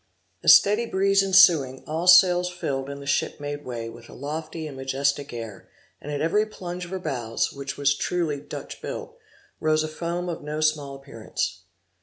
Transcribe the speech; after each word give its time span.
A 0.41 0.49
steady 0.49 0.87
breeze 0.87 1.21
ensuing, 1.21 1.83
all 1.85 2.07
sails 2.07 2.49
filled 2.49 2.89
and 2.89 2.99
the 2.99 3.05
ship 3.05 3.39
made 3.39 3.63
way, 3.63 3.87
with 3.87 4.09
a 4.09 4.15
lofty 4.15 4.65
and 4.65 4.75
majestic 4.75 5.31
air; 5.31 5.69
and 6.01 6.11
at 6.11 6.21
every 6.21 6.43
plunge 6.47 6.85
of 6.85 6.89
her 6.89 6.97
bows, 6.97 7.53
which 7.53 7.77
was 7.77 7.95
truly 7.95 8.39
Dutch 8.39 8.81
built, 8.81 9.15
rose 9.59 9.83
a 9.83 9.87
foam 9.87 10.27
of 10.27 10.41
no 10.41 10.59
small 10.59 10.95
appearance. 10.95 11.65